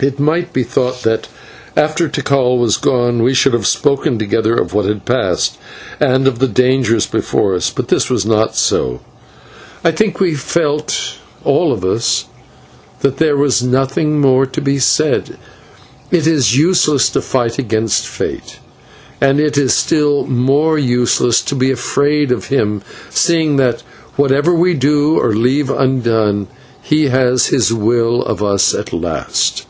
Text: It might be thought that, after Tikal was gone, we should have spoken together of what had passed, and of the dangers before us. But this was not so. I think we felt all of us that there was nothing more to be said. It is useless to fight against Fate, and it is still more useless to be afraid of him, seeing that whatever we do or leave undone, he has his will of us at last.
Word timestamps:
It 0.00 0.18
might 0.18 0.52
be 0.52 0.64
thought 0.64 1.02
that, 1.04 1.28
after 1.76 2.08
Tikal 2.08 2.58
was 2.58 2.76
gone, 2.76 3.22
we 3.22 3.34
should 3.34 3.52
have 3.52 3.68
spoken 3.68 4.18
together 4.18 4.56
of 4.56 4.74
what 4.74 4.86
had 4.86 5.04
passed, 5.06 5.58
and 6.00 6.26
of 6.26 6.40
the 6.40 6.48
dangers 6.48 7.06
before 7.06 7.54
us. 7.54 7.70
But 7.70 7.86
this 7.86 8.10
was 8.10 8.26
not 8.26 8.56
so. 8.56 8.98
I 9.84 9.92
think 9.92 10.18
we 10.18 10.34
felt 10.34 11.18
all 11.44 11.72
of 11.72 11.84
us 11.84 12.24
that 13.02 13.18
there 13.18 13.36
was 13.36 13.62
nothing 13.62 14.20
more 14.20 14.44
to 14.44 14.60
be 14.60 14.80
said. 14.80 15.38
It 16.10 16.26
is 16.26 16.56
useless 16.58 17.08
to 17.10 17.22
fight 17.22 17.60
against 17.60 18.04
Fate, 18.08 18.58
and 19.20 19.38
it 19.38 19.56
is 19.56 19.72
still 19.72 20.26
more 20.26 20.76
useless 20.80 21.40
to 21.42 21.54
be 21.54 21.70
afraid 21.70 22.32
of 22.32 22.46
him, 22.46 22.82
seeing 23.08 23.54
that 23.58 23.82
whatever 24.16 24.52
we 24.52 24.74
do 24.74 25.16
or 25.20 25.32
leave 25.32 25.70
undone, 25.70 26.48
he 26.82 27.04
has 27.06 27.46
his 27.48 27.72
will 27.72 28.20
of 28.24 28.42
us 28.42 28.74
at 28.74 28.92
last. 28.92 29.66